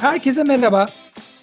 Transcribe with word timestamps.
Herkese 0.00 0.44
merhaba. 0.44 0.86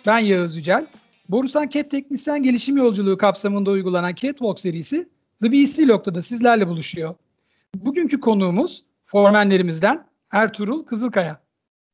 Ben 0.07 0.17
Yağız 0.17 0.57
Yücel. 0.57 0.85
Borusan 1.29 1.69
Cat 1.69 1.91
Teknisyen 1.91 2.43
Gelişim 2.43 2.77
Yolculuğu 2.77 3.17
kapsamında 3.17 3.71
uygulanan 3.71 4.13
Catwalk 4.15 4.59
serisi 4.59 5.09
The 5.41 5.51
BC 5.51 5.87
Log'da 5.87 6.21
sizlerle 6.21 6.67
buluşuyor. 6.67 7.15
Bugünkü 7.75 8.19
konuğumuz 8.19 8.85
formenlerimizden 9.05 10.05
Ertuğrul 10.31 10.85
Kızılkaya. 10.85 11.41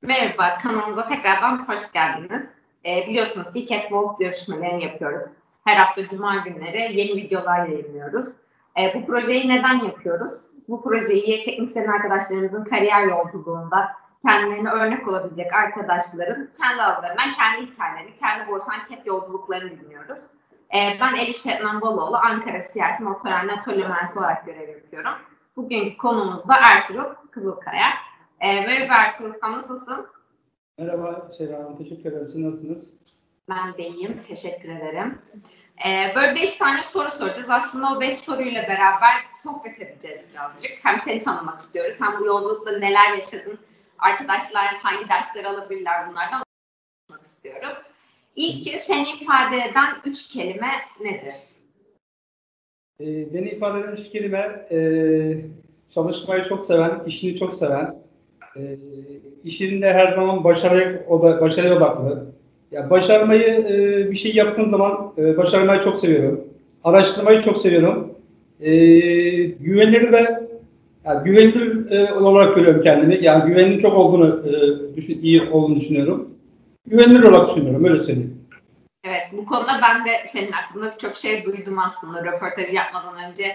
Merhaba, 0.02 0.58
kanalımıza 0.58 1.08
tekrardan 1.08 1.68
hoş 1.68 1.91
geldiniz. 1.94 2.50
Ee, 2.86 3.08
biliyorsunuz 3.09 3.54
ki 3.54 3.68
Catwalk 3.70 4.20
görüşmelerini 4.20 4.84
yapıyoruz. 4.84 5.30
Her 5.64 5.76
hafta 5.76 6.09
cuma 6.09 6.38
günleri 6.38 7.00
yeni 7.00 7.23
videolar 7.23 7.68
yayınlıyoruz. 7.68 8.26
Ee, 8.80 8.94
bu 8.95 9.05
projeyi 9.05 9.50
neden 9.50 9.86
yapıyoruz? 9.86 10.34
Bu 10.68 10.84
projeyi 10.84 11.45
teknisyen 11.45 11.88
arkadaşlarımızın 11.88 12.64
kariyer 12.64 13.08
yolculuğunda 13.08 14.02
kendilerine 14.27 14.70
örnek 14.70 15.08
olabilecek 15.08 15.54
arkadaşların 15.54 16.50
kendi 16.58 16.82
ağızlarından 16.82 17.34
kendi 17.36 17.72
hikayelerini, 17.72 18.18
kendi 18.20 18.48
borsan 18.48 18.88
ket 18.90 19.05
yolculuklarını 19.08 19.80
dinliyoruz. 19.80 20.20
Ee, 20.76 20.98
ben 21.02 21.16
Elif 21.16 21.44
Şebnem 21.44 21.82
Baloğlu, 21.82 22.18
Ankara 22.18 22.62
Siyasi 22.62 23.04
Motorhane 23.04 23.52
Atölye 23.52 23.88
Mühendisi 23.88 24.20
olarak 24.20 24.46
görev 24.46 24.70
yapıyorum. 24.70 25.13
Bugünkü 25.55 25.98
konuğumuz 25.98 26.48
da 26.48 26.55
Ertuğrul 26.72 27.16
Kızılkaya. 27.32 27.90
Ee, 28.40 28.62
merhaba 28.62 28.94
Ertuğrul, 28.94 29.52
nasılsın? 29.52 30.08
Merhaba 30.77 31.27
Şerif 31.38 31.54
Hanım, 31.54 31.77
teşekkür 31.77 32.12
ederim. 32.12 32.30
Siz 32.30 32.38
nasılsınız? 32.38 32.94
Ben 33.49 33.74
de 33.77 33.88
iyiyim, 33.88 34.21
teşekkür 34.27 34.70
ederim. 34.70 35.21
Ee, 35.85 36.16
böyle 36.16 36.35
beş 36.35 36.55
tane 36.55 36.84
soru 36.84 37.12
soracağız. 37.12 37.49
Aslında 37.49 37.98
o 37.98 38.02
beş 38.02 38.13
soruyla 38.13 38.63
beraber 38.63 39.13
sohbet 39.35 39.82
edeceğiz 39.82 40.26
birazcık. 40.32 40.71
Hem 40.84 40.99
seni 40.99 41.20
tanımak 41.20 41.60
istiyoruz, 41.60 41.96
hem 42.01 42.20
bu 42.20 42.26
yolculukta 42.26 42.71
neler 42.71 43.13
yaşadın, 43.16 43.60
arkadaşlar 43.99 44.66
hangi 44.66 45.10
dersler 45.10 45.44
alabilirler 45.44 46.10
bunlardan 46.10 46.44
konuşmak 47.08 47.26
istiyoruz. 47.26 47.77
İlki 48.35 48.80
seni 48.80 49.12
ifade 49.22 49.55
eden 49.55 49.90
üç 50.05 50.27
kelime 50.27 50.72
nedir? 51.02 51.35
E, 53.00 53.34
beni 53.34 53.50
ifade 53.50 53.80
eden 53.80 53.91
üç 53.91 54.10
kelime 54.10 54.68
e, 54.72 54.77
çalışmayı 55.94 56.44
çok 56.44 56.66
seven, 56.66 57.02
işini 57.08 57.35
çok 57.35 57.54
seven, 57.54 57.96
e, 58.55 58.77
işinde 59.44 59.94
her 59.94 60.07
zaman 60.07 60.44
başarı, 60.44 61.05
o 61.10 61.24
da 61.24 61.41
başarıya 61.41 61.78
odaklı. 61.78 62.34
Ya 62.72 62.90
başarmayı 62.90 63.48
e, 63.48 64.12
bir 64.12 64.16
şey 64.16 64.35
yaptığım 64.35 64.69
zaman 64.69 65.13
e, 65.18 65.38
başarmayı 65.38 65.81
çok 65.81 65.97
seviyorum. 65.97 66.47
Araştırmayı 66.84 67.41
çok 67.41 67.57
seviyorum. 67.57 68.16
E, 68.62 68.72
güvenilir 69.44 70.12
ve 70.12 70.44
yani 71.06 71.23
güvenilir 71.23 71.91
e, 71.91 72.13
olarak 72.13 72.56
görüyorum 72.56 72.81
kendimi. 72.81 73.23
Yani 73.23 73.47
güvenin 73.47 73.79
çok 73.79 73.94
olduğunu, 73.94 74.47
e, 74.50 74.96
düşün, 74.96 75.22
iyi 75.22 75.41
olduğunu 75.41 75.75
düşünüyorum. 75.75 76.29
Güvenilir 76.88 77.23
olarak 77.23 77.50
düşünüyorum, 77.50 77.85
öyle 77.85 78.00
söyleyeyim. 78.00 78.44
Evet, 79.03 79.23
bu 79.31 79.45
konuda 79.45 79.79
ben 79.81 80.06
de 80.06 80.09
senin 80.28 80.51
hakkında 80.51 80.97
çok 80.97 81.18
şey 81.18 81.45
duydum 81.45 81.79
aslında 81.79 82.25
röportaj 82.25 82.73
yapmadan 82.73 83.31
önce. 83.31 83.45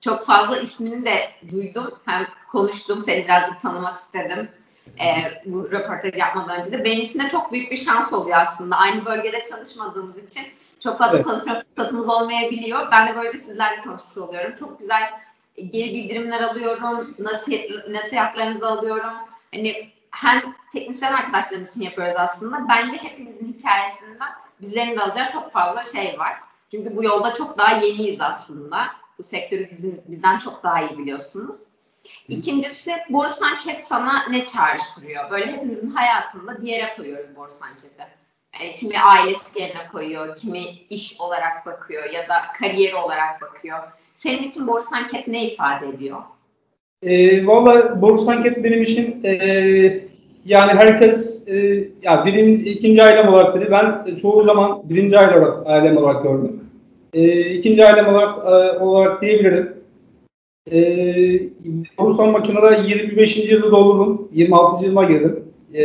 Çok 0.00 0.24
fazla 0.24 0.58
ismini 0.58 1.04
de 1.04 1.14
duydum. 1.52 1.90
Hem 2.04 2.26
konuştum, 2.52 3.00
seni 3.00 3.24
birazcık 3.24 3.60
tanımak 3.60 3.96
istedim. 3.96 4.48
E, 5.00 5.06
bu 5.46 5.70
röportaj 5.70 6.16
yapmadan 6.16 6.60
önce 6.60 6.72
de. 6.72 6.84
Benim 6.84 7.00
için 7.00 7.18
de 7.18 7.28
çok 7.28 7.52
büyük 7.52 7.70
bir 7.70 7.76
şans 7.76 8.12
oluyor 8.12 8.38
aslında. 8.40 8.76
Aynı 8.76 9.04
bölgede 9.04 9.42
çalışmadığımız 9.50 10.24
için 10.24 10.42
çok 10.82 10.98
fazla 10.98 11.16
evet. 11.16 11.26
tanışma 11.26 11.62
fırsatımız 11.62 12.08
olmayabiliyor. 12.08 12.86
Ben 12.92 13.08
de 13.08 13.16
böylece 13.16 13.38
sizlerle 13.38 13.82
tanışmış 13.82 14.16
oluyorum. 14.16 14.54
Çok 14.58 14.78
güzel 14.78 15.02
geri 15.70 15.94
bildirimler 15.94 16.40
alıyorum, 16.40 17.14
nasihat, 17.18 17.88
nasihatlerinizi 17.88 18.66
alıyorum. 18.66 19.12
Hani 19.54 19.90
hem 20.10 20.42
teknisyen 20.72 21.12
arkadaşlarımız 21.12 21.70
için 21.70 21.84
yapıyoruz 21.84 22.16
aslında. 22.16 22.68
Bence 22.68 22.96
hepimizin 22.96 23.52
hikayesinden 23.52 24.28
bizlerin 24.60 24.96
de 24.96 25.00
alacağı 25.00 25.32
çok 25.32 25.52
fazla 25.52 25.82
şey 25.82 26.18
var. 26.18 26.40
Çünkü 26.70 26.96
bu 26.96 27.04
yolda 27.04 27.34
çok 27.34 27.58
daha 27.58 27.76
yeniyiz 27.76 28.20
aslında. 28.20 28.86
Bu 29.18 29.22
sektörü 29.22 29.70
bizim, 29.70 30.02
bizden 30.08 30.38
çok 30.38 30.62
daha 30.64 30.82
iyi 30.82 30.98
biliyorsunuz. 30.98 31.56
İkincisi 32.28 32.96
borsa 33.08 33.46
anket 33.46 33.86
sana 33.86 34.28
ne 34.30 34.44
çağrıştırıyor? 34.44 35.30
Böyle 35.30 35.52
hepimizin 35.52 35.90
hayatında 35.90 36.62
bir 36.62 36.68
yere 36.68 36.96
koyuyoruz 36.96 37.36
borsa 37.36 37.66
anketi. 37.66 38.06
Yani 38.60 38.76
kimi 38.76 39.00
ailesi 39.00 39.62
yerine 39.62 39.88
koyuyor, 39.92 40.36
kimi 40.36 40.64
iş 40.68 41.20
olarak 41.20 41.66
bakıyor 41.66 42.10
ya 42.10 42.28
da 42.28 42.42
kariyer 42.58 42.92
olarak 42.92 43.40
bakıyor. 43.40 43.78
Senin 44.18 44.42
için 44.48 44.66
borsa 44.66 44.96
anket 44.96 45.28
ne 45.28 45.46
ifade 45.46 45.88
ediyor? 45.88 46.16
E, 47.02 47.46
Valla 47.46 48.02
borsa 48.02 48.32
anket 48.32 48.64
benim 48.64 48.82
için 48.82 49.24
e, 49.24 49.32
yani 50.44 50.72
herkes 50.72 51.48
e, 51.48 51.84
ya 52.02 52.26
birin, 52.26 52.64
ikinci 52.64 53.02
ailem 53.02 53.28
olarak 53.28 53.54
dedi. 53.54 53.68
Ben 53.70 54.14
çoğu 54.14 54.44
zaman 54.44 54.82
birinci 54.84 55.18
aile 55.18 55.38
olarak, 55.38 55.66
ailem 55.66 55.96
olarak 55.96 56.22
gördüm. 56.22 56.60
E, 57.14 57.50
ikinci 57.50 57.86
ailem 57.86 58.14
olarak 58.14 58.38
e, 58.46 58.78
olarak 58.78 59.22
diyebilirim. 59.22 59.72
E, 60.72 60.78
borsa 61.98 62.26
makinede 62.26 62.88
25. 62.88 63.36
yılda 63.36 63.70
doldurum. 63.70 64.28
26. 64.32 64.84
yılıma 64.84 65.04
girdim. 65.04 65.44
E, 65.74 65.84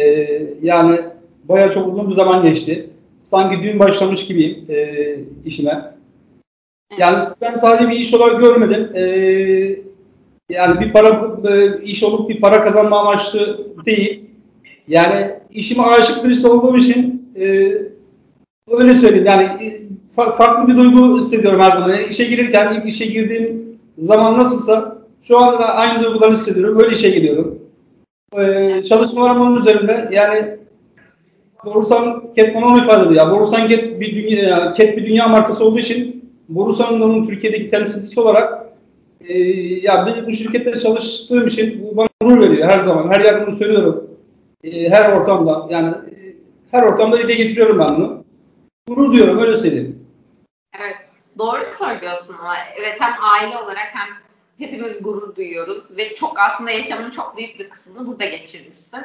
yani 0.62 1.00
baya 1.44 1.72
çok 1.72 1.88
uzun 1.88 2.10
bir 2.10 2.16
zaman 2.16 2.46
geçti. 2.46 2.90
Sanki 3.24 3.64
dün 3.64 3.80
başlamış 3.80 4.26
gibiyim 4.26 4.66
e, 4.70 5.16
işime. 5.46 5.93
Yani 6.98 7.24
ben 7.42 7.54
sadece 7.54 7.90
bir 7.90 8.00
iş 8.00 8.14
olarak 8.14 8.40
görmedim. 8.42 8.92
Ee, 8.96 9.04
yani 10.50 10.80
bir 10.82 10.94
para 10.94 11.38
e, 11.50 11.82
iş 11.84 12.04
olup 12.04 12.30
bir 12.30 12.42
para 12.42 12.64
kazanma 12.64 13.00
amaçlı 13.00 13.68
değil. 13.86 14.26
Yani 14.88 15.32
işime 15.52 15.84
aşık 15.84 16.24
birisi 16.24 16.48
olduğum 16.48 16.78
için 16.78 17.32
e, 17.36 17.46
öyle 18.68 18.96
söyleyeyim. 18.96 19.26
Yani 19.26 19.44
e, 19.44 19.82
farklı 20.16 20.68
bir 20.68 20.78
duygu 20.78 21.18
hissediyorum 21.18 21.60
her 21.60 21.72
zaman. 21.72 21.90
Yani 21.90 22.08
işe 22.08 22.26
girirken 22.26 22.76
ilk 22.76 22.86
işe 22.86 23.06
girdiğim 23.06 23.80
zaman 23.98 24.38
nasılsa 24.38 24.98
şu 25.24 25.44
anda 25.44 25.60
da 25.60 25.66
aynı 25.66 26.04
duyguları 26.04 26.32
hissediyorum. 26.32 26.80
Böyle 26.80 26.96
işe 26.96 27.10
giriyorum. 27.10 27.60
Ee, 28.38 28.84
çalışmalarım 28.84 29.42
onun 29.42 29.58
üzerinde. 29.58 30.10
Yani 30.12 30.58
Borusan 31.66 32.24
Cat 32.36 32.56
onu 32.56 32.84
ifade 32.84 33.08
ediyor. 33.08 33.32
Borusan 33.32 33.68
Cat 33.68 34.00
bir 34.00 34.16
dünya, 34.16 34.74
Cat 34.78 34.98
bir 34.98 35.06
dünya 35.06 35.28
markası 35.28 35.66
olduğu 35.66 35.80
için 35.80 36.23
Borusan'ın 36.50 37.02
onun 37.02 37.28
Türkiye'deki 37.28 37.70
temsilcisi 37.70 38.20
olarak 38.20 38.66
e, 39.22 39.38
ya 39.82 40.06
ben 40.06 40.26
bu 40.28 40.32
şirkette 40.32 40.80
çalıştığım 40.80 41.48
için 41.48 41.84
bu 41.84 41.98
bana 41.98 42.08
gurur 42.22 42.42
veriyor 42.42 42.70
her 42.70 42.80
zaman. 42.80 43.12
Her 43.14 43.22
yerde 43.22 43.48
bunu 43.48 43.56
söylüyorum. 43.56 44.10
E, 44.64 44.90
her 44.90 45.12
ortamda 45.12 45.68
yani 45.70 45.90
e, 45.90 46.36
her 46.72 46.84
ortamda 46.84 47.18
dile 47.18 47.34
getiriyorum 47.34 47.80
ben 47.80 47.96
bunu. 47.96 48.24
Gurur 48.88 49.12
duyuyorum 49.12 49.40
öyle 49.40 49.58
söyleyeyim. 49.58 50.06
Evet. 50.80 51.10
Doğru 51.38 51.66
söylüyorsun 51.66 52.36
ama 52.40 52.54
evet 52.80 52.96
hem 53.00 53.14
aile 53.22 53.58
olarak 53.58 53.88
hem 53.94 54.08
hepimiz 54.58 55.04
gurur 55.04 55.36
duyuyoruz 55.36 55.98
ve 55.98 56.16
çok 56.16 56.40
aslında 56.40 56.72
yaşamın 56.72 57.12
çok 57.12 57.38
büyük 57.38 57.60
bir 57.60 57.70
kısmını 57.70 58.08
burada 58.08 58.26
geçirmişsin. 58.26 59.00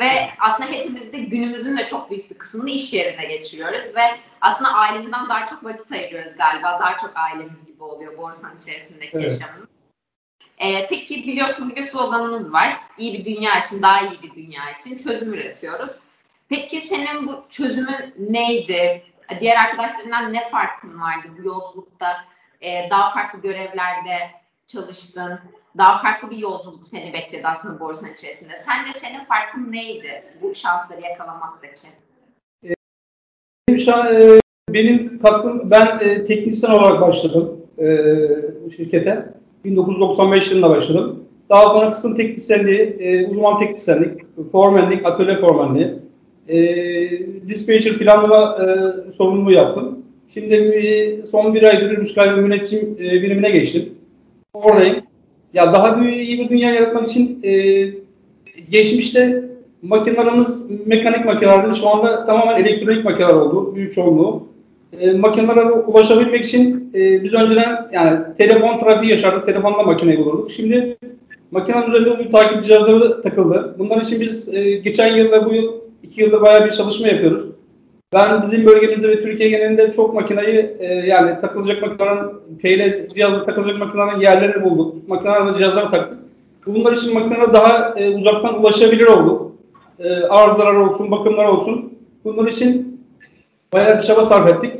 Ve 0.00 0.30
aslında 0.38 0.70
hepimiz 0.70 1.12
de 1.12 1.18
günümüzün 1.18 1.76
de 1.76 1.86
çok 1.86 2.10
büyük 2.10 2.30
bir 2.30 2.38
kısmını 2.38 2.70
iş 2.70 2.92
yerinde 2.92 3.24
geçiriyoruz 3.24 3.96
ve 3.96 4.02
aslında 4.40 4.70
ailemizden 4.70 5.28
daha 5.28 5.46
çok 5.46 5.64
vakit 5.64 5.92
ayırıyoruz 5.92 6.36
galiba. 6.36 6.80
Daha 6.80 6.96
çok 6.96 7.12
ailemiz 7.14 7.66
gibi 7.66 7.82
oluyor 7.82 8.18
borsanın 8.18 8.58
içerisindeki 8.58 9.16
evet. 9.16 9.32
yaşamımız. 9.32 9.68
Ee, 10.58 10.86
peki 10.88 11.22
biliyorsun 11.22 11.76
bir 11.76 11.82
sloganımız 11.82 12.52
var. 12.52 12.76
İyi 12.98 13.18
bir 13.18 13.36
dünya 13.36 13.60
için, 13.60 13.82
daha 13.82 14.00
iyi 14.00 14.22
bir 14.22 14.34
dünya 14.34 14.70
için 14.70 14.98
çözüm 14.98 15.34
üretiyoruz. 15.34 15.90
Peki 16.48 16.80
senin 16.80 17.26
bu 17.26 17.44
çözümün 17.48 18.14
neydi? 18.18 19.02
Diğer 19.40 19.56
arkadaşlarından 19.56 20.32
ne 20.32 20.48
farkın 20.48 21.00
vardı 21.00 21.28
bu 21.38 21.48
yolculukta? 21.48 22.24
Ee, 22.60 22.86
daha 22.90 23.10
farklı 23.10 23.40
görevlerde 23.40 24.30
çalıştın 24.72 25.38
daha 25.78 25.98
farklı 25.98 26.30
bir 26.30 26.38
yolculuk 26.38 26.84
seni 26.84 27.12
bekledi 27.12 27.46
aslında 27.46 27.80
borsanın 27.80 28.12
içerisinde. 28.12 28.56
Sence 28.56 28.92
senin 28.92 29.20
farkın 29.20 29.72
neydi 29.72 30.22
bu 30.42 30.54
şansları 30.54 31.00
yakalamaktaki? 31.00 31.88
Benim, 33.68 33.88
e, 33.88 34.40
benim 34.70 35.18
katkım, 35.18 35.70
ben 35.70 35.98
e, 36.00 36.24
teknisyen 36.24 36.70
olarak 36.70 37.00
başladım 37.00 37.60
e, 37.78 37.86
şirkete. 38.76 39.24
1995 39.64 40.50
yılında 40.50 40.70
başladım. 40.70 41.24
Daha 41.50 41.62
sonra 41.62 41.90
kısım 41.90 42.16
teknisyenliği, 42.16 42.80
e, 42.80 43.26
uzman 43.26 43.58
teknisyenlik, 43.58 44.20
formenlik, 44.52 45.06
atölye 45.06 45.40
formenliği, 45.40 45.94
e, 46.48 46.58
dispatcher 47.48 47.98
planlama 47.98 48.58
e, 48.64 48.66
sorumluluğu 49.12 49.52
yaptım. 49.52 49.98
Şimdi 50.34 50.54
e, 50.54 51.22
son 51.22 51.54
bir 51.54 51.62
aydır, 51.62 52.16
aydır 52.16 52.36
yönetim 52.36 52.96
e, 53.00 53.22
birimine 53.22 53.50
geçtim. 53.50 53.99
Oradayım. 54.54 54.96
Ya 55.54 55.72
daha 55.72 56.00
büyük, 56.00 56.14
iyi 56.14 56.38
bir 56.38 56.48
dünya 56.48 56.70
yaratmak 56.70 57.08
için 57.08 57.40
e, 57.42 57.52
geçmişte 58.70 59.44
makinelerimiz 59.82 60.70
mekanik 60.86 61.24
makinelerdi. 61.24 61.78
Şu 61.78 61.88
anda 61.88 62.24
tamamen 62.24 62.64
elektronik 62.64 63.04
makineler 63.04 63.34
oldu. 63.34 63.74
Büyük 63.74 63.94
çoğunluğu. 63.94 64.42
E, 65.00 65.12
makinelere 65.12 65.70
ulaşabilmek 65.70 66.44
için 66.44 66.90
e, 66.94 67.22
biz 67.24 67.34
önceden 67.34 67.88
yani 67.92 68.20
telefon 68.38 68.78
trafiği 68.78 69.10
yaşardık. 69.10 69.46
Telefonla 69.46 69.82
makineyi 69.82 70.18
bulurduk. 70.18 70.50
Şimdi 70.50 70.96
makinenin 71.50 71.90
üzerinde 71.90 72.18
bu 72.18 72.32
takip 72.32 72.64
cihazları 72.64 73.22
takıldı. 73.22 73.74
Bunlar 73.78 74.02
için 74.02 74.20
biz 74.20 74.54
e, 74.54 74.76
geçen 74.76 75.16
yıl 75.16 75.32
ve 75.32 75.44
bu 75.44 75.54
yıl 75.54 75.72
iki 76.02 76.20
yıldır 76.20 76.40
bayağı 76.40 76.66
bir 76.66 76.72
çalışma 76.72 77.08
yapıyoruz. 77.08 77.46
Ben 78.14 78.42
bizim 78.42 78.66
bölgemizde 78.66 79.08
ve 79.08 79.22
Türkiye 79.22 79.48
genelinde 79.48 79.92
çok 79.92 80.14
makinayı 80.14 80.76
e, 80.80 80.86
yani 80.86 81.40
takılacak 81.40 81.82
makinelerin, 81.82 82.28
peyle 82.62 83.08
cihazla 83.14 83.44
takılacak 83.44 83.78
makinelerin 83.78 84.20
yerlerini 84.20 84.64
bulduk. 84.64 85.08
Makinelerde 85.08 85.58
cihazları 85.58 85.90
taktık. 85.90 86.18
Bunlar 86.66 86.92
için 86.92 87.14
makinelere 87.14 87.52
daha 87.52 87.94
e, 87.96 88.10
uzaktan 88.10 88.60
ulaşabilir 88.60 89.04
olduk. 89.04 89.52
E, 89.98 90.12
arızalar 90.14 90.74
olsun, 90.74 91.10
bakımlar 91.10 91.44
olsun. 91.44 91.94
Bunlar 92.24 92.46
için 92.46 93.00
bayağı 93.72 93.96
bir 93.96 94.02
çaba 94.02 94.24
sarf 94.24 94.48
ettik. 94.48 94.72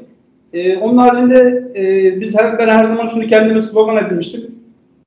E, 0.53 0.77
onun 0.77 0.97
haricinde 0.97 1.65
e, 1.77 2.21
biz 2.21 2.39
her, 2.39 2.59
ben 2.59 2.69
her 2.69 2.85
zaman 2.85 3.07
şunu 3.07 3.27
kendime 3.27 3.61
slogan 3.61 4.07
edinmiştim. 4.07 4.55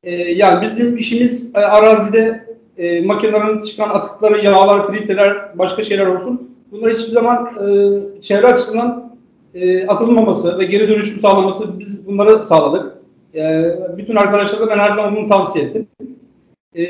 E, 0.03 0.11
yani 0.15 0.61
bizim 0.61 0.97
işimiz 0.97 1.55
e, 1.55 1.59
arazide 1.59 2.45
e, 2.77 3.01
makinelerin 3.01 3.61
çıkan 3.61 3.89
atıkları, 3.89 4.45
yağlar, 4.45 4.91
filtreler, 4.91 5.37
başka 5.55 5.83
şeyler 5.83 6.05
olsun. 6.07 6.52
Bunlar 6.73 6.93
hiçbir 6.93 7.11
zaman 7.11 7.45
e, 7.45 8.21
çevre 8.21 8.47
açısından 8.47 9.15
e, 9.53 9.87
atılmaması 9.87 10.59
ve 10.59 10.65
geri 10.65 10.89
dönüşüm 10.89 11.21
sağlaması 11.21 11.79
biz 11.79 12.07
bunları 12.07 12.43
sağladık. 12.43 12.97
E, 13.35 13.63
bütün 13.97 14.15
arkadaşlara 14.15 14.69
ben 14.69 14.79
her 14.79 14.91
zaman 14.91 15.15
bunu 15.15 15.29
tavsiye 15.29 15.65
ettim. 15.65 15.87
E, 16.75 16.83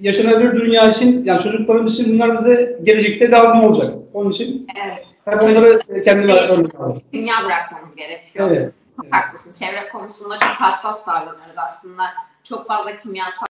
yaşanabilir 0.00 0.60
dünya 0.60 0.90
için, 0.90 1.24
yani 1.24 1.40
çocuklarımız 1.40 1.94
için 2.00 2.14
bunlar 2.14 2.38
bize 2.38 2.78
gelecekte 2.82 3.30
lazım 3.30 3.60
olacak. 3.64 3.94
Onun 4.14 4.30
için 4.30 4.66
Evet. 4.84 5.06
hep 5.24 5.42
onları 5.42 6.02
kendime 6.04 6.32
örnek. 6.32 6.72
Dünya 7.12 7.34
bırakmamız 7.44 7.96
gerekiyor. 7.96 8.50
Evet. 8.50 8.72
Çok 8.96 9.14
haklısın. 9.14 9.52
Çevre 9.52 9.88
konusunda 9.92 10.38
çok 10.38 10.48
hassas 10.48 11.06
davranıyoruz 11.06 11.56
aslında. 11.56 12.02
Çok 12.44 12.66
fazla 12.66 12.98
kimyasal 12.98 13.46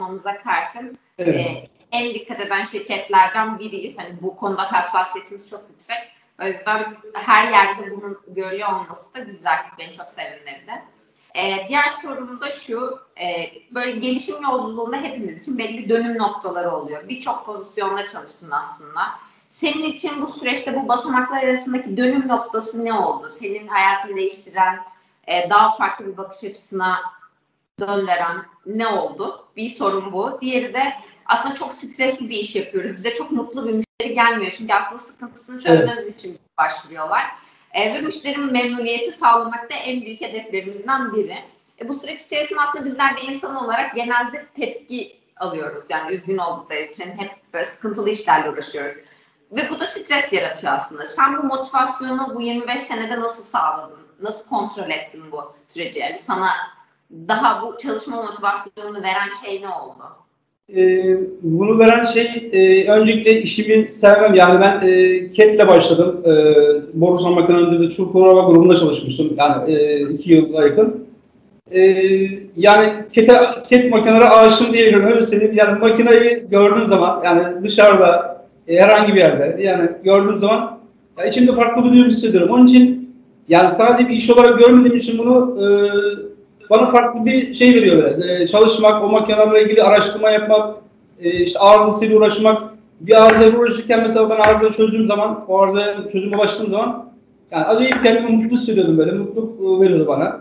olmamıza 0.00 0.36
karşın 0.36 0.98
Evet. 1.18 1.36
e, 1.36 1.68
en 1.92 2.14
dikkat 2.14 2.40
eden 2.40 2.64
şirketlerden 2.64 3.58
biriyiz. 3.58 3.98
Hani 3.98 4.22
bu 4.22 4.36
konuda 4.36 4.72
hassasiyetimiz 4.72 5.50
çok 5.50 5.64
yüksek. 5.70 5.98
O 6.42 6.44
yüzden 6.44 6.96
her 7.14 7.50
yerde 7.50 7.90
bunun 7.90 8.18
görülüyor 8.26 8.68
olması 8.68 9.14
da 9.14 9.18
güzel. 9.18 9.58
Beni 9.78 9.96
çok 9.96 10.10
sevindirdi. 10.10 10.82
E, 11.34 11.68
diğer 11.68 11.90
sorum 11.90 12.40
da 12.40 12.50
şu. 12.50 13.00
E, 13.20 13.52
böyle 13.70 13.90
gelişim 13.90 14.42
yolculuğunda 14.42 14.96
hepimiz 14.96 15.42
için 15.42 15.58
belli 15.58 15.88
dönüm 15.88 16.18
noktaları 16.18 16.70
oluyor. 16.70 17.08
Birçok 17.08 17.46
pozisyonda 17.46 18.06
çalıştın 18.06 18.50
aslında. 18.50 19.00
Senin 19.50 19.84
için 19.84 20.22
bu 20.22 20.26
süreçte 20.26 20.76
bu 20.76 20.88
basamaklar 20.88 21.42
arasındaki 21.42 21.96
dönüm 21.96 22.28
noktası 22.28 22.84
ne 22.84 22.92
oldu? 22.92 23.28
Senin 23.30 23.68
hayatını 23.68 24.16
değiştiren, 24.16 24.78
e, 25.26 25.50
daha 25.50 25.76
farklı 25.76 26.06
bir 26.06 26.16
bakış 26.16 26.44
açısına 26.44 26.98
döndüren 27.80 28.44
ne 28.66 28.86
oldu? 28.86 29.48
Bir 29.56 29.70
sorun 29.70 30.12
bu. 30.12 30.38
Diğeri 30.40 30.74
de 30.74 30.92
aslında 31.26 31.54
çok 31.54 31.74
stresli 31.74 32.28
bir 32.28 32.36
iş 32.36 32.56
yapıyoruz. 32.56 32.96
Bize 32.96 33.14
çok 33.14 33.30
mutlu 33.30 33.68
bir 33.68 33.72
müşteri 33.72 34.14
gelmiyor. 34.14 34.52
Çünkü 34.58 34.72
aslında 34.74 34.98
sıkıntısını 34.98 35.60
çözmemiz 35.60 36.08
için 36.08 36.38
başvuruyorlar. 36.58 37.22
E, 37.72 37.94
ve 37.94 38.00
müşterinin 38.00 38.52
memnuniyeti 38.52 39.12
sağlamak 39.12 39.70
da 39.70 39.74
en 39.74 40.02
büyük 40.02 40.20
hedeflerimizden 40.20 41.14
biri. 41.14 41.38
E, 41.80 41.88
bu 41.88 41.94
süreç 41.94 42.20
içerisinde 42.20 42.60
aslında 42.60 42.84
bizler 42.84 43.16
de 43.16 43.20
insan 43.20 43.56
olarak 43.56 43.94
genelde 43.94 44.46
tepki 44.54 45.16
alıyoruz. 45.36 45.84
Yani 45.88 46.14
üzgün 46.14 46.38
oldukları 46.38 46.80
için 46.80 47.18
hep 47.18 47.30
böyle 47.52 47.64
sıkıntılı 47.64 48.10
işlerle 48.10 48.50
uğraşıyoruz. 48.50 48.94
Ve 49.52 49.70
bu 49.70 49.80
da 49.80 49.86
stres 49.86 50.32
yaratıyor 50.32 50.72
aslında. 50.72 51.06
Sen 51.06 51.38
bu 51.38 51.42
motivasyonu 51.42 52.34
bu 52.34 52.42
25 52.42 52.80
senede 52.80 53.20
nasıl 53.20 53.42
sağladın? 53.42 53.98
Nasıl 54.20 54.48
kontrol 54.48 54.90
ettin 54.90 55.32
bu 55.32 55.54
süreci? 55.68 55.98
Yani 55.98 56.18
sana 56.18 56.48
daha 57.28 57.62
bu 57.62 57.76
çalışma 57.82 58.22
motivasyonunu 58.22 59.02
veren 59.02 59.30
şey 59.44 59.62
ne 59.62 59.68
oldu? 59.68 60.02
Ee, 60.76 61.16
bunu 61.42 61.78
veren 61.78 62.02
şey 62.02 62.50
e, 62.52 62.90
öncelikle 62.90 63.42
işimi 63.42 63.88
sevmem. 63.88 64.34
Yani 64.34 64.60
ben 64.60 64.88
e, 64.88 65.32
CAT'le 65.32 65.68
başladım. 65.68 66.22
E, 66.24 66.32
Borusan 67.00 67.32
Makine'nin 67.32 67.82
de 67.82 67.90
Çukurova 67.90 68.50
grubunda 68.50 68.76
çalışmıştım. 68.76 69.34
Yani 69.36 69.72
e, 69.72 70.00
iki 70.00 70.32
yıla 70.32 70.62
yakın. 70.62 71.06
E, 71.70 71.80
yani 72.56 72.92
CAT'e, 73.12 73.32
CAT 73.70 73.90
makinelere 73.90 74.28
aşığım 74.28 74.72
diyebilirim. 74.72 75.06
Öyle 75.06 75.22
söyleyeyim. 75.22 75.54
Yani 75.54 75.78
makineyi 75.78 76.46
gördüğüm 76.50 76.86
zaman 76.86 77.22
yani 77.24 77.64
dışarıda 77.64 78.42
e, 78.68 78.80
herhangi 78.80 79.14
bir 79.14 79.20
yerde 79.20 79.62
yani 79.62 79.90
gördüğüm 80.04 80.36
zaman 80.36 80.78
ya 81.18 81.26
içimde 81.26 81.52
farklı 81.52 81.84
bir 81.84 81.92
duygu 81.92 82.08
hissediyorum. 82.08 82.50
Onun 82.50 82.66
için 82.66 83.14
yani 83.48 83.70
sadece 83.70 84.08
bir 84.08 84.14
iş 84.14 84.30
olarak 84.30 84.58
görmediğim 84.58 84.96
için 84.96 85.18
bunu 85.18 85.58
e, 85.60 85.66
bana 86.72 86.90
farklı 86.90 87.24
bir 87.24 87.54
şey 87.54 87.74
veriyor. 87.74 88.18
Ee, 88.24 88.46
çalışmak, 88.46 89.04
o 89.04 89.08
makinelerle 89.08 89.64
ilgili 89.64 89.82
araştırma 89.82 90.30
yapmak, 90.30 90.74
e, 91.22 91.30
işte 91.30 91.58
arızasıyla 91.58 92.16
uğraşmak. 92.16 92.62
Bir 93.00 93.24
arızayla 93.24 93.58
uğraşırken 93.58 94.02
mesela 94.02 94.30
ben 94.30 94.36
arızayı 94.36 94.72
çözdüğüm 94.72 95.06
zaman, 95.06 95.44
o 95.48 95.58
arızaya 95.58 95.96
çözüme 96.12 96.38
başladığım 96.38 96.70
zaman 96.70 97.08
yani 97.50 97.64
acayip 97.64 98.04
kendimi 98.04 98.36
mutlu 98.36 98.56
hissediyordum 98.56 98.98
böyle. 98.98 99.12
Mutluluk 99.12 99.80
e, 99.80 99.84
veriyordu 99.84 100.06
bana. 100.06 100.40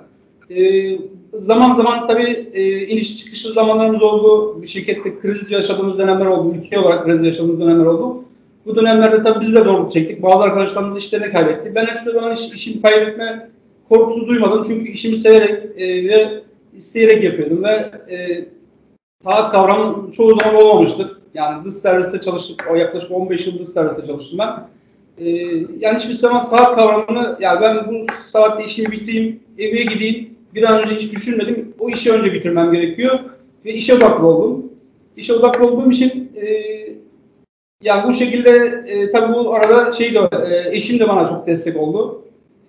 E, 0.50 0.98
zaman 1.34 1.74
zaman 1.74 2.08
tabii 2.08 2.50
e, 2.54 2.88
iniş 2.88 3.18
çıkışlı 3.18 3.54
zamanlarımız 3.54 4.02
oldu. 4.02 4.62
Bir 4.62 4.68
şirkette 4.68 5.20
kriz 5.20 5.52
yaşadığımız 5.52 6.00
dönemler 6.00 6.26
oldu. 6.26 6.56
Ülke 6.58 6.80
olarak 6.80 7.06
kriz 7.06 7.24
yaşadığımız 7.24 7.60
dönemler 7.60 7.86
oldu. 7.86 8.24
Bu 8.66 8.76
dönemlerde 8.76 9.24
tabii 9.24 9.42
biz 9.42 9.56
de 9.56 9.62
zorluk 9.62 9.92
çektik. 9.92 10.24
Bazı 10.24 10.38
arkadaşlarımız 10.38 11.04
işlerini 11.04 11.32
kaybetti. 11.32 11.76
Ben 11.76 11.86
hiçbir 11.86 12.12
zaman 12.12 12.34
iş, 12.34 12.50
işimi 12.56 12.82
kaybetme 12.82 13.50
korkusu 13.92 14.28
duymadım. 14.28 14.64
Çünkü 14.68 14.92
işimi 14.92 15.18
severek 15.18 15.64
e, 15.78 16.08
ve 16.08 16.42
isteyerek 16.78 17.24
yapıyordum 17.24 17.64
ve 17.64 17.92
e, 18.16 18.46
saat 19.24 19.52
kavramı 19.52 20.12
çoğu 20.12 20.40
zaman 20.40 20.56
olmamıştır. 20.56 21.18
Yani 21.34 21.66
dış 21.66 21.74
serviste 21.74 22.22
çalıştık, 22.22 22.68
o 22.72 22.76
yaklaşık 22.76 23.12
15 23.12 23.48
yıl 23.48 23.60
dış 23.60 23.68
serviste 23.68 24.08
çalıştım 24.08 24.40
ben. 24.40 24.68
E, 25.26 25.30
yani 25.80 26.00
hiçbir 26.00 26.14
zaman 26.14 26.40
saat 26.40 26.76
kavramını, 26.76 27.38
yani 27.40 27.62
ben 27.62 27.88
bu 27.88 28.06
saatte 28.30 28.64
işimi 28.64 28.92
bitireyim, 28.92 29.40
eve 29.58 29.84
gideyim, 29.84 30.30
bir 30.56 30.64
an 30.64 30.84
önce 30.84 30.96
hiç 30.96 31.12
düşünmedim. 31.14 31.74
O 31.80 31.90
işi 31.90 32.12
önce 32.12 32.34
bitirmem 32.34 32.72
gerekiyor 32.72 33.20
ve 33.66 33.74
işe 33.74 33.96
odaklı 33.96 34.28
oldum. 34.28 34.72
İşe 35.18 35.34
odaklı 35.34 35.68
olduğum 35.68 35.92
için 35.92 36.32
e, 36.36 36.48
yani 37.84 38.08
bu 38.08 38.14
şekilde 38.14 38.84
e, 38.88 39.12
tabii 39.12 39.34
bu 39.34 39.54
arada 39.54 39.94
şey 39.94 40.14
de 40.14 40.30
e, 40.50 40.78
eşim 40.78 41.00
de 41.00 41.08
bana 41.08 41.28
çok 41.28 41.48
destek 41.48 41.78
oldu. 41.78 42.22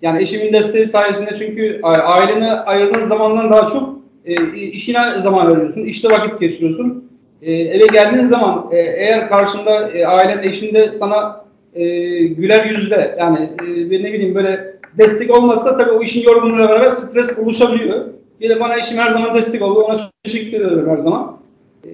Yani 0.03 0.21
eşimin 0.21 0.53
desteği 0.53 0.85
sayesinde 0.85 1.35
çünkü 1.37 1.79
ailene 1.83 2.51
ayırdığın 2.51 3.05
zamandan 3.05 3.51
daha 3.51 3.67
çok 3.67 3.99
e, 4.25 4.33
işine 4.55 5.19
zaman 5.21 5.51
veriyorsun, 5.51 5.81
işte 5.81 6.07
vakit 6.09 6.39
geçiriyorsun. 6.39 7.09
E, 7.41 7.51
eve 7.51 7.85
geldiğin 7.85 8.25
zaman 8.25 8.65
e, 8.71 8.77
eğer 8.77 9.29
karşında 9.29 9.89
e, 9.89 10.05
ailen, 10.05 10.43
eşin 10.43 10.73
de 10.73 10.93
sana 10.93 11.45
e, 11.75 11.83
güler 12.23 12.65
yüzde 12.65 13.15
yani 13.19 13.49
e, 13.61 13.65
ne 14.03 14.13
bileyim 14.13 14.35
böyle 14.35 14.75
destek 14.97 15.37
olmazsa 15.37 15.77
tabii 15.77 15.91
o 15.91 16.03
işin 16.03 16.21
yorgunluğuyla 16.21 16.69
beraber 16.69 16.89
stres 16.89 17.39
oluşabiliyor. 17.39 18.05
Bir 18.41 18.49
de 18.49 18.59
bana 18.59 18.77
eşim 18.77 18.97
her 18.97 19.11
zaman 19.11 19.35
destek 19.35 19.61
oldu. 19.61 19.79
Ona 19.79 19.99
teşekkür 20.23 20.61
ederim 20.61 20.89
her 20.89 20.97
zaman. 20.97 21.37
E, 21.85 21.89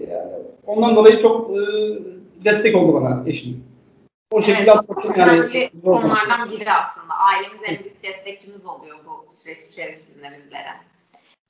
ondan 0.68 0.96
dolayı 0.96 1.18
çok 1.18 1.52
e, 1.52 1.60
destek 2.46 2.76
oldu 2.76 2.94
bana 2.94 3.24
eşim. 3.28 3.69
O 4.32 4.42
şekilde 4.42 4.72
evet, 4.72 5.18
yani. 5.18 5.32
Önemli 5.32 5.70
konulardan 5.84 6.52
biri 6.52 6.72
aslında. 6.72 7.14
Ailemiz 7.14 7.62
en 7.66 7.80
büyük 7.80 8.04
destekçimiz 8.04 8.66
oluyor 8.66 8.98
bu 9.06 9.34
süreç 9.34 9.60
içerisinde 9.60 10.32
bizlere. 10.38 10.74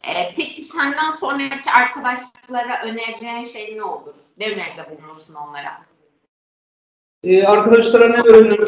Ee, 0.03 0.33
peki 0.37 0.61
senden 0.61 1.09
sonraki 1.09 1.71
arkadaşlara 1.77 2.81
önereceğin 2.85 3.45
şey 3.45 3.77
ne 3.77 3.83
olur? 3.83 4.15
Ne 4.37 4.45
öneride 4.45 4.85
bulunursun 4.91 5.35
onlara? 5.35 5.71
Ee, 7.23 7.43
arkadaşlara 7.43 8.07
ne 8.07 8.21
öneririm? 8.21 8.67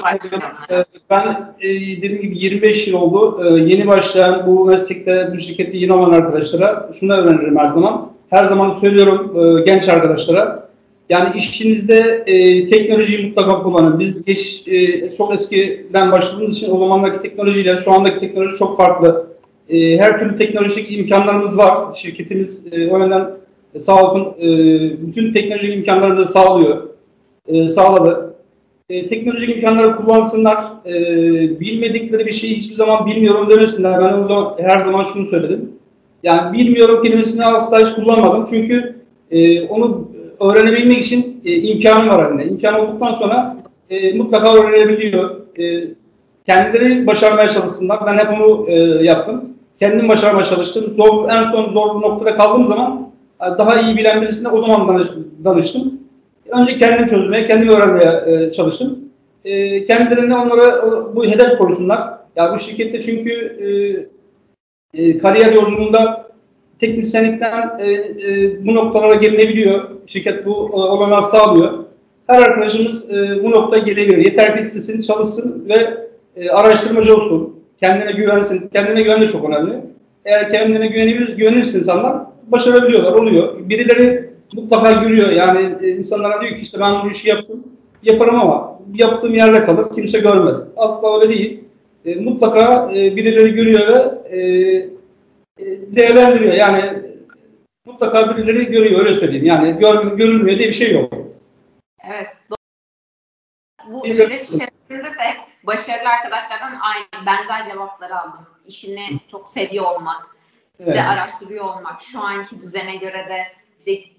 Ee, 0.72 0.86
ben 1.10 1.56
e, 1.60 1.70
dediğim 1.98 2.22
gibi 2.22 2.39
25 2.39 2.88
yıl 2.88 2.94
oldu. 2.94 3.44
Ee, 3.44 3.60
yeni 3.60 3.88
başlayan 3.88 4.48
bu 4.48 4.65
meslekte, 4.65 5.30
bu 5.34 5.38
şirkette 5.38 5.77
yeni 5.77 5.94
olan 5.94 6.12
arkadaşlara 6.12 6.91
şunu 7.00 7.13
öneririm 7.13 7.58
her 7.58 7.70
zaman. 7.70 8.12
Her 8.30 8.46
zaman 8.46 8.72
söylüyorum 8.72 9.58
e, 9.58 9.62
genç 9.62 9.89
arkadaşlara 9.89 10.70
yani 11.12 11.38
işinizde 11.38 12.24
e, 12.25 12.68
teknolojiyi 12.68 13.27
mutlaka 13.27 13.63
kullanın. 13.63 14.00
Biz 14.00 14.25
geç, 14.25 14.63
e, 14.68 15.15
çok 15.15 15.34
eskiden 15.34 16.12
başladığımız 16.12 16.58
için 16.58 16.72
o 16.72 16.80
zamanki 16.80 17.22
teknolojiyle 17.22 17.77
şu 17.84 17.91
andaki 17.91 18.20
teknoloji 18.20 18.58
çok 18.58 18.77
farklı. 18.77 19.27
E, 19.70 19.98
her 19.98 20.20
türlü 20.20 20.38
teknolojik 20.38 20.91
imkanlarımız 20.91 21.58
var. 21.58 21.96
Şirketimiz 21.96 22.63
e, 22.72 22.91
o 22.91 22.98
yönden 23.00 23.27
e, 23.75 23.80
sağ 23.80 24.03
olsun 24.03 24.27
e, 24.41 24.48
bütün 25.08 25.34
teknolojik 25.34 25.74
imkanları 25.74 26.25
sağlıyor. 26.25 26.77
E, 27.48 27.70
sağladı. 27.70 28.34
E, 28.89 29.08
teknolojik 29.08 29.56
imkanları 29.56 29.96
kullansınlar. 29.96 30.65
E, 30.86 30.94
bilmedikleri 31.60 32.25
bir 32.25 32.32
şeyi 32.32 32.56
hiçbir 32.56 32.75
zaman 32.75 33.06
bilmiyorum 33.06 33.50
demesinler. 33.50 34.00
Ben 34.00 34.13
o 34.13 34.27
zaman, 34.27 34.53
her 34.58 34.80
zaman 34.80 35.03
şunu 35.03 35.25
söyledim. 35.25 35.70
Yani 36.24 36.58
bilmiyorum 36.58 37.03
kelimesini 37.03 37.46
asla 37.46 37.80
hiç 37.80 37.96
kullanmadım. 37.96 38.48
Çünkü 38.50 38.96
e, 39.32 39.62
onu 39.68 40.11
öğrenebilmek 40.41 41.00
için 41.00 41.41
e, 41.45 41.55
imkanı 41.55 42.10
var 42.10 42.25
elinde. 42.29 42.45
İmkanı 42.45 42.81
olduktan 42.81 43.13
sonra 43.13 43.57
e, 43.89 44.13
mutlaka 44.13 44.53
öğrenebiliyor. 44.53 45.36
E, 45.60 45.83
kendileri 46.45 47.07
başarmaya 47.07 47.50
çalışsınlar. 47.50 48.00
Ben 48.05 48.17
hep 48.17 48.29
onu 48.29 48.69
e, 48.69 48.74
yaptım. 49.03 49.43
Kendim 49.79 50.10
başarmaya 50.10 50.43
çalıştım. 50.43 50.93
Zor, 50.98 51.29
en 51.29 51.51
son 51.51 51.74
zor 51.74 52.01
noktada 52.01 52.36
kaldığım 52.38 52.65
zaman 52.65 53.10
e, 53.41 53.45
daha 53.57 53.81
iyi 53.81 53.98
bilen 53.98 54.21
birisine 54.21 54.48
o 54.50 54.62
zaman 54.62 55.07
danıştım. 55.43 55.93
önce 56.51 56.77
kendim 56.77 57.05
çözmeye, 57.05 57.48
kendim 57.48 57.69
öğrenmeye 57.69 58.45
e, 58.45 58.51
çalıştım. 58.51 59.00
E, 59.45 59.86
kendilerine 59.86 60.38
onlara 60.38 60.81
o- 60.86 61.15
bu 61.15 61.25
hedef 61.25 61.57
koysunlar. 61.57 62.01
Ya 62.36 62.53
bu 62.53 62.60
şirkette 62.60 63.01
çünkü 63.01 63.31
e, 64.93 65.01
e, 65.03 65.17
kariyer 65.17 65.53
yolculuğunda 65.53 66.30
teknisyenlikten 66.81 67.79
e, 67.79 67.91
e, 67.91 68.65
bu 68.65 68.75
noktalara 68.75 69.15
gelinebiliyor. 69.15 69.89
Şirket 70.07 70.45
bu 70.45 70.69
e, 70.73 70.75
olanağı 70.75 71.23
sağlıyor. 71.23 71.73
Her 72.27 72.41
arkadaşımız 72.41 73.11
e, 73.11 73.43
bu 73.43 73.51
noktaya 73.51 73.83
gelebilir. 73.83 74.17
Yeter 74.17 74.55
ki 74.55 74.61
istesin, 74.61 75.01
çalışsın 75.01 75.65
ve 75.69 75.97
e, 76.35 76.50
araştırmacı 76.50 77.15
olsun. 77.15 77.55
Kendine 77.79 78.11
güvensin. 78.11 78.69
Kendine 78.75 79.01
güven 79.01 79.21
de 79.21 79.27
çok 79.27 79.50
önemli. 79.50 79.73
Eğer 80.25 80.51
kendine 80.51 80.88
güvenebilir, 80.88 81.38
güvenirse 81.38 81.79
insanlar 81.79 82.17
başarabiliyorlar, 82.47 83.13
oluyor. 83.13 83.69
Birileri 83.69 84.29
mutlaka 84.55 84.91
görüyor. 84.91 85.29
Yani 85.29 85.69
e, 85.81 85.89
insanlara 85.89 86.41
diyor 86.41 86.55
ki 86.55 86.61
işte 86.61 86.79
ben 86.79 87.05
bu 87.05 87.11
işi 87.11 87.29
yaptım, 87.29 87.63
yaparım 88.03 88.39
ama 88.39 88.79
yaptığım 88.93 89.33
yerde 89.33 89.63
kalır, 89.63 89.85
kimse 89.95 90.19
görmez. 90.19 90.57
Asla 90.77 91.19
öyle 91.19 91.29
değil. 91.29 91.59
E, 92.05 92.15
mutlaka 92.15 92.91
e, 92.95 93.15
birileri 93.15 93.51
görüyor 93.51 93.88
ve 93.88 94.38
e, 94.38 95.00
değerlendiriyor. 95.60 96.53
Yani 96.53 97.01
mutlaka 97.86 98.38
birileri 98.38 98.65
görüyor, 98.65 99.05
öyle 99.05 99.20
söyleyeyim. 99.20 99.46
Yani 99.46 99.79
gör, 99.79 100.17
görülmüyor 100.17 100.58
diye 100.58 100.67
bir 100.67 100.74
şey 100.74 100.93
yok. 100.93 101.13
Evet. 102.03 102.38
Bu 103.88 104.01
süreç 104.05 104.50
içerisinde 104.50 105.03
de 105.03 105.38
başarılı 105.63 106.10
arkadaşlardan 106.10 106.79
aynı 106.81 107.25
benzer 107.25 107.65
cevapları 107.65 108.15
aldım. 108.20 108.48
İşini 108.65 109.05
çok 109.31 109.48
seviyor 109.48 109.86
olmak, 109.86 110.36
işte 110.79 110.91
Evet. 110.91 111.03
araştırıyor 111.03 111.65
olmak, 111.65 112.01
şu 112.01 112.22
anki 112.22 112.62
düzene 112.62 112.96
göre 112.96 113.25
de 113.29 113.48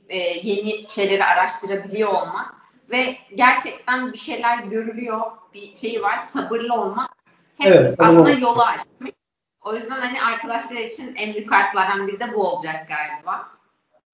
e, 0.08 0.18
yeni 0.18 0.90
şeyleri 0.90 1.24
araştırabiliyor 1.24 2.08
olmak 2.08 2.54
ve 2.90 3.16
gerçekten 3.34 4.12
bir 4.12 4.18
şeyler 4.18 4.58
görülüyor, 4.58 5.20
bir 5.54 5.76
şeyi 5.76 6.02
var, 6.02 6.18
sabırlı 6.18 6.74
olmak. 6.74 7.10
Hem 7.58 7.72
Evet, 7.72 7.94
aslında 7.98 8.22
olmak. 8.22 8.42
yolu 8.42 8.62
açmak. 8.62 9.12
O 9.64 9.74
yüzden 9.74 10.00
hani 10.00 10.22
arkadaşlar 10.22 10.76
için 10.76 11.14
en 11.16 11.34
büyük 11.34 11.52
artılardan 11.52 12.08
biri 12.08 12.20
de 12.20 12.24
bu 12.34 12.46
olacak 12.48 12.74
galiba. 12.88 13.48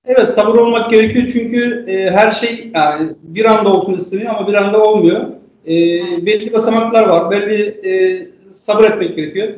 Evet 0.05 0.29
sabır 0.29 0.59
olmak 0.59 0.91
gerekiyor 0.91 1.31
çünkü 1.33 1.85
e, 1.89 2.11
her 2.11 2.31
şey 2.31 2.71
yani 2.75 3.11
bir 3.23 3.45
anda 3.45 3.73
olsun 3.73 3.95
isteniyor 3.95 4.35
ama 4.35 4.49
bir 4.49 4.55
anda 4.55 4.83
olmuyor. 4.83 5.27
E, 5.67 5.73
belli 6.27 6.53
basamaklar 6.53 7.09
var, 7.09 7.31
belli 7.31 7.89
e, 7.89 8.27
sabır 8.53 8.85
etmek 8.85 9.17
gerekiyor. 9.17 9.49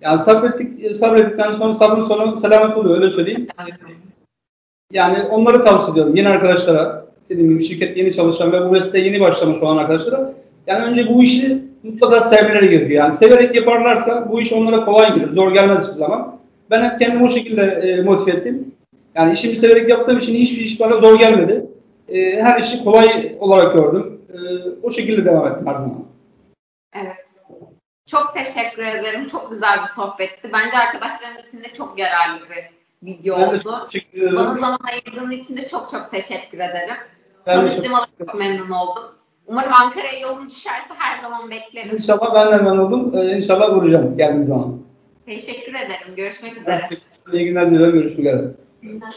Yani 0.00 0.18
sabrettik, 0.18 0.84
e, 0.84 0.94
sabrettikten 0.94 1.52
sonra 1.52 1.74
sabrın 1.74 2.04
sonu 2.04 2.40
selamet 2.40 2.76
oluyor 2.76 2.96
öyle 2.96 3.10
söyleyeyim. 3.10 3.46
Yani 4.92 5.22
onları 5.22 5.64
tavsiye 5.64 5.92
ediyorum 5.92 6.16
yeni 6.16 6.28
arkadaşlara. 6.28 7.06
Dediğim 7.28 7.50
gibi 7.50 7.64
şirket 7.64 7.96
yeni 7.96 8.12
çalışan 8.12 8.52
ve 8.52 8.60
bu 8.60 8.70
mesleğe 8.70 9.04
yeni 9.04 9.20
başlamış 9.20 9.62
olan 9.62 9.76
arkadaşlara. 9.76 10.34
Yani 10.66 10.84
önce 10.84 11.08
bu 11.08 11.22
işi 11.22 11.62
mutlaka 11.84 12.20
sevmeleri 12.20 12.68
gerekiyor. 12.70 13.04
Yani 13.04 13.14
severek 13.14 13.54
yaparlarsa 13.54 14.30
bu 14.30 14.40
iş 14.40 14.52
onlara 14.52 14.84
kolay 14.84 15.14
gelir. 15.14 15.32
Zor 15.34 15.52
gelmez 15.52 15.82
hiçbir 15.82 15.98
zaman. 15.98 16.36
Ben 16.70 16.90
hep 16.90 16.98
kendimi 16.98 17.24
o 17.24 17.28
şekilde 17.28 17.62
e, 17.62 18.02
motive 18.02 18.36
ettim. 18.36 18.74
Yani 19.14 19.32
işimi 19.32 19.56
severek 19.56 19.88
yaptığım 19.88 20.18
için 20.18 20.34
hiçbir 20.34 20.60
iş 20.62 20.80
bana 20.80 20.96
zor 21.00 21.18
gelmedi. 21.18 21.66
E, 22.08 22.42
her 22.42 22.60
işi 22.60 22.84
kolay 22.84 23.36
olarak 23.40 23.74
gördüm. 23.74 24.20
E, 24.32 24.38
o 24.82 24.90
şekilde 24.90 25.24
devam 25.24 25.46
ettim 25.46 25.66
her 25.66 25.74
zaman. 25.74 26.04
Evet. 26.94 27.16
Çok 28.06 28.34
teşekkür 28.34 28.82
ederim. 28.82 29.26
Çok 29.26 29.50
güzel 29.50 29.78
bir 29.82 29.86
sohbetti. 30.02 30.50
Bence 30.52 30.78
arkadaşlarım 30.78 31.36
için 31.38 31.58
de 31.58 31.68
çok 31.76 31.98
yararlı 31.98 32.40
bir 32.50 32.74
video 33.08 33.38
Ben 33.38 33.46
oldu. 33.48 33.58
çok. 33.62 33.88
Bana 34.36 34.54
zaman 34.54 34.78
ayırdığın 34.92 35.30
için 35.30 35.56
de 35.56 35.68
çok 35.68 35.90
çok 35.90 36.10
teşekkür 36.10 36.58
ederim. 36.58 36.94
Ben 37.46 37.52
çok- 37.54 37.60
Tanıştığıma 37.60 38.00
da 38.00 38.06
çok 38.18 38.34
memnun 38.34 38.70
oldum. 38.70 39.02
Umarım 39.46 39.72
Ankara'ya 39.82 40.20
yolun 40.20 40.50
düşerse 40.50 40.94
her 40.98 41.22
zaman 41.22 41.50
beklerim. 41.50 41.94
İnşallah 41.94 42.34
ben 42.34 42.52
de 42.52 42.56
memnun 42.62 42.78
oldum. 42.78 43.18
E, 43.18 43.36
inşallah 43.36 43.74
vuracağım 43.74 44.16
geldiğim 44.16 44.44
zaman. 44.44 44.78
Teşekkür 45.26 45.74
ederim. 45.74 46.16
Görüşmek 46.16 46.56
üzere. 46.56 46.88
İyi 47.32 47.44
günler 47.44 47.70
diliyorum. 47.70 47.92
Görüşmek 47.94 48.18
üzere. 48.18 48.44
Günler. 48.82 49.14